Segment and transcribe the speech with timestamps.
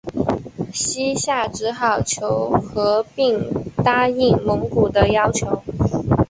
[0.73, 3.39] 西夏只好求和并
[3.85, 5.61] 答应蒙古的要求。